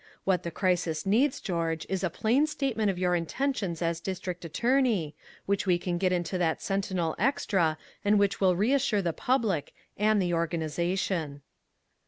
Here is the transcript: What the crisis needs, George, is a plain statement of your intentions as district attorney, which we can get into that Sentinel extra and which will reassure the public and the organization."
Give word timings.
What 0.23 0.41
the 0.41 0.49
crisis 0.49 1.05
needs, 1.05 1.39
George, 1.39 1.85
is 1.87 2.03
a 2.03 2.09
plain 2.09 2.47
statement 2.47 2.89
of 2.89 2.97
your 2.97 3.13
intentions 3.13 3.83
as 3.83 3.99
district 3.99 4.43
attorney, 4.43 5.15
which 5.45 5.67
we 5.67 5.77
can 5.77 5.99
get 5.99 6.11
into 6.11 6.39
that 6.39 6.59
Sentinel 6.59 7.13
extra 7.19 7.77
and 8.03 8.17
which 8.17 8.41
will 8.41 8.55
reassure 8.55 9.03
the 9.03 9.13
public 9.13 9.75
and 9.99 10.19
the 10.19 10.33
organization." 10.33 11.43